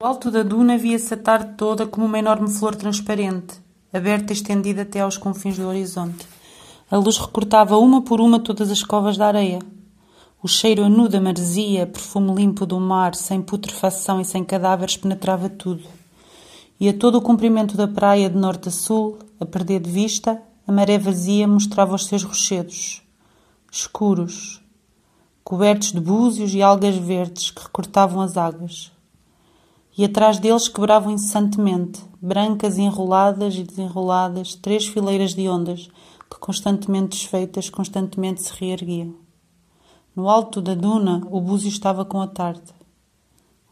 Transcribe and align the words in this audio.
Do 0.00 0.06
alto 0.06 0.30
da 0.30 0.42
duna 0.42 0.78
via-se 0.78 1.12
a 1.12 1.16
tarde 1.18 1.56
toda 1.58 1.86
como 1.86 2.06
uma 2.06 2.18
enorme 2.18 2.48
flor 2.48 2.74
transparente, 2.74 3.60
aberta 3.92 4.32
e 4.32 4.34
estendida 4.34 4.80
até 4.80 5.00
aos 5.00 5.18
confins 5.18 5.58
do 5.58 5.68
horizonte. 5.68 6.26
A 6.90 6.96
luz 6.96 7.18
recortava 7.18 7.76
uma 7.76 8.00
por 8.00 8.18
uma 8.18 8.40
todas 8.40 8.70
as 8.70 8.82
covas 8.82 9.18
da 9.18 9.26
areia. 9.26 9.58
O 10.42 10.48
cheiro 10.48 10.84
a 10.84 10.88
nu 10.88 11.06
da 11.06 11.20
maresia, 11.20 11.86
perfume 11.86 12.34
limpo 12.34 12.64
do 12.64 12.80
mar, 12.80 13.14
sem 13.14 13.42
putrefação 13.42 14.22
e 14.22 14.24
sem 14.24 14.42
cadáveres, 14.42 14.96
penetrava 14.96 15.50
tudo. 15.50 15.84
E 16.80 16.88
a 16.88 16.94
todo 16.94 17.18
o 17.18 17.22
comprimento 17.22 17.76
da 17.76 17.86
praia 17.86 18.30
de 18.30 18.38
norte 18.38 18.70
a 18.70 18.72
sul, 18.72 19.18
a 19.38 19.44
perder 19.44 19.80
de 19.80 19.90
vista, 19.90 20.40
a 20.66 20.72
maré 20.72 20.96
vazia 20.96 21.46
mostrava 21.46 21.94
os 21.94 22.06
seus 22.06 22.22
rochedos, 22.22 23.02
escuros, 23.70 24.62
cobertos 25.44 25.92
de 25.92 26.00
búzios 26.00 26.54
e 26.54 26.62
algas 26.62 26.96
verdes 26.96 27.50
que 27.50 27.62
recortavam 27.62 28.22
as 28.22 28.38
águas 28.38 28.90
e 30.00 30.04
atrás 30.06 30.38
deles 30.38 30.66
quebravam 30.66 31.12
incessantemente, 31.12 32.02
brancas 32.22 32.78
enroladas 32.78 33.54
e 33.54 33.62
desenroladas, 33.62 34.54
três 34.54 34.86
fileiras 34.86 35.34
de 35.34 35.46
ondas 35.46 35.90
que, 36.30 36.38
constantemente 36.38 37.18
desfeitas, 37.18 37.68
constantemente 37.68 38.42
se 38.42 38.50
reerguiam. 38.58 39.14
No 40.16 40.30
alto 40.30 40.62
da 40.62 40.74
duna, 40.74 41.20
o 41.30 41.38
búzio 41.38 41.68
estava 41.68 42.02
com 42.02 42.18
a 42.18 42.26
tarde. 42.26 42.72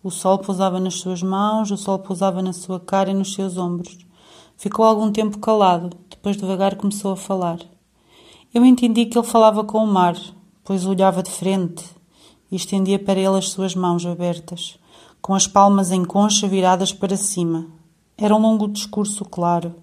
O 0.02 0.10
sol 0.10 0.36
pousava 0.36 0.78
nas 0.78 0.96
suas 0.96 1.22
mãos, 1.22 1.70
o 1.70 1.78
sol 1.78 1.98
pousava 1.98 2.42
na 2.42 2.52
sua 2.52 2.78
cara 2.78 3.10
e 3.10 3.14
nos 3.14 3.32
seus 3.32 3.56
ombros. 3.56 3.96
Ficou 4.54 4.84
algum 4.84 5.10
tempo 5.10 5.38
calado, 5.38 5.96
depois 6.10 6.36
devagar 6.36 6.76
começou 6.76 7.12
a 7.12 7.16
falar. 7.16 7.58
Eu 8.52 8.66
entendi 8.66 9.06
que 9.06 9.16
ele 9.16 9.26
falava 9.26 9.64
com 9.64 9.78
o 9.78 9.86
mar, 9.86 10.14
pois 10.62 10.84
olhava 10.84 11.22
de 11.22 11.30
frente 11.30 11.86
e 12.52 12.56
estendia 12.56 12.98
para 12.98 13.18
ele 13.18 13.38
as 13.38 13.48
suas 13.48 13.74
mãos 13.74 14.04
abertas 14.04 14.78
com 15.20 15.34
as 15.34 15.46
palmas 15.46 15.90
em 15.90 16.04
concha 16.04 16.48
viradas 16.48 16.92
para 16.92 17.16
cima. 17.16 17.66
Era 18.16 18.34
um 18.34 18.40
longo 18.40 18.68
discurso 18.68 19.24
claro, 19.24 19.74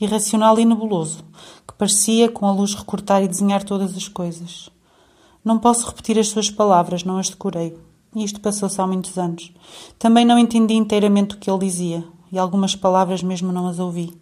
irracional 0.00 0.58
e 0.58 0.64
nebuloso, 0.64 1.24
que 1.66 1.74
parecia, 1.74 2.30
com 2.30 2.46
a 2.46 2.52
luz, 2.52 2.74
recortar 2.74 3.22
e 3.22 3.28
desenhar 3.28 3.62
todas 3.62 3.96
as 3.96 4.08
coisas. 4.08 4.68
Não 5.44 5.58
posso 5.58 5.86
repetir 5.86 6.18
as 6.18 6.28
suas 6.28 6.50
palavras, 6.50 7.04
não 7.04 7.18
as 7.18 7.30
decorei. 7.30 7.76
Isto 8.14 8.40
passou-se 8.40 8.80
há 8.80 8.86
muitos 8.86 9.18
anos. 9.18 9.52
Também 9.98 10.24
não 10.24 10.38
entendi 10.38 10.74
inteiramente 10.74 11.34
o 11.34 11.38
que 11.38 11.50
ele 11.50 11.60
dizia, 11.60 12.04
e 12.32 12.38
algumas 12.38 12.74
palavras 12.74 13.22
mesmo 13.22 13.52
não 13.52 13.68
as 13.68 13.78
ouvi, 13.78 14.12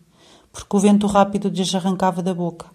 porque 0.53 0.77
o 0.77 0.81
vento 0.81 1.07
rápido 1.07 1.48
lhes 1.48 1.75
arrancava 1.75 2.23
da 2.23 2.35
boca. 2.35 2.67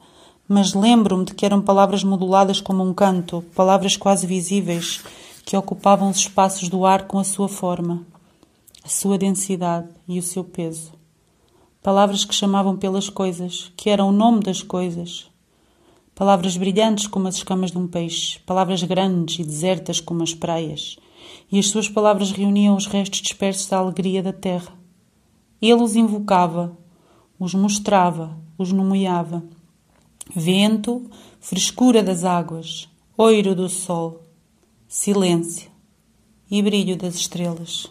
Mas 0.48 0.74
lembro-me 0.74 1.26
de 1.26 1.36
que 1.36 1.46
eram 1.46 1.62
palavras 1.62 2.04
moduladas 2.04 2.60
como 2.60 2.84
um 2.84 2.94
canto, 2.94 3.44
palavras 3.56 3.96
quase 3.96 4.26
visíveis, 4.26 5.04
que 5.50 5.58
ocupavam 5.58 6.12
os 6.12 6.18
espaços 6.18 6.70
do 6.70 6.86
ar 6.86 7.08
com 7.08 7.18
a 7.18 7.24
sua 7.24 7.50
forma, 7.50 8.06
a 8.84 8.88
sua 8.88 9.18
densidade 9.18 9.90
e 10.08 10.20
o 10.20 10.22
seu 10.22 10.44
peso. 10.44 10.92
Palavras 11.82 12.24
que 12.24 12.36
chamavam 12.36 12.78
pelas 12.78 13.10
coisas, 13.10 13.74
que 13.76 13.90
eram 13.90 14.10
o 14.10 14.12
nome 14.12 14.42
das 14.42 14.62
coisas. 14.62 15.28
Palavras 16.14 16.56
brilhantes 16.56 17.08
como 17.08 17.28
as 17.28 17.38
escamas 17.38 17.72
de 17.72 17.80
um 17.80 17.88
peixe, 17.88 18.38
palavras 18.46 18.84
grandes 18.84 19.40
e 19.40 19.44
desertas 19.44 20.00
como 20.00 20.22
as 20.22 20.36
praias. 20.36 20.98
E 21.52 21.58
as 21.58 21.66
suas 21.66 21.90
palavras 21.90 22.32
reuniam 22.32 22.76
os 22.76 22.86
restos 22.86 23.20
dispersos 23.20 23.66
da 23.66 23.80
alegria 23.80 24.22
da 24.22 24.32
terra. 24.32 24.72
Ele 25.60 25.82
os 25.82 25.96
invocava, 25.96 26.78
os 27.40 27.56
mostrava, 27.56 28.38
os 28.56 28.72
nomeava. 28.72 29.44
Vento, 30.30 31.10
frescura 31.40 32.04
das 32.04 32.24
águas, 32.24 32.88
oiro 33.18 33.56
do 33.56 33.68
sol 33.68 34.29
silêncio 34.92 35.70
e 36.50 36.64
brilho 36.64 36.98
das 36.98 37.14
estrelas. 37.14 37.88